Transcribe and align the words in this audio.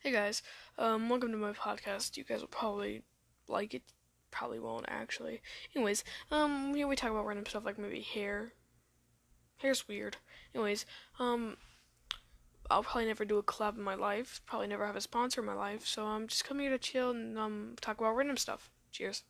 Hey 0.00 0.12
guys, 0.12 0.42
um, 0.78 1.08
welcome 1.08 1.32
to 1.32 1.36
my 1.36 1.52
podcast. 1.52 2.16
You 2.16 2.22
guys 2.22 2.40
will 2.40 2.46
probably 2.46 3.02
like 3.48 3.74
it, 3.74 3.82
probably 4.30 4.60
won't 4.60 4.84
actually. 4.86 5.42
Anyways, 5.74 6.04
um, 6.30 6.70
you 6.72 6.82
know, 6.82 6.86
we 6.88 6.94
talk 6.94 7.10
about 7.10 7.26
random 7.26 7.44
stuff 7.46 7.64
like 7.64 7.80
maybe 7.80 8.02
hair. 8.02 8.52
Hair's 9.56 9.88
weird. 9.88 10.16
Anyways, 10.54 10.86
um, 11.18 11.56
I'll 12.70 12.84
probably 12.84 13.06
never 13.06 13.24
do 13.24 13.38
a 13.38 13.42
collab 13.42 13.76
in 13.76 13.82
my 13.82 13.96
life. 13.96 14.40
Probably 14.46 14.68
never 14.68 14.86
have 14.86 14.94
a 14.94 15.00
sponsor 15.00 15.40
in 15.40 15.48
my 15.48 15.54
life. 15.54 15.84
So 15.84 16.04
I'm 16.04 16.28
just 16.28 16.44
coming 16.44 16.68
here 16.68 16.70
to 16.70 16.78
chill 16.78 17.10
and 17.10 17.36
um 17.36 17.74
talk 17.80 17.98
about 17.98 18.14
random 18.14 18.36
stuff. 18.36 18.70
Cheers. 18.92 19.24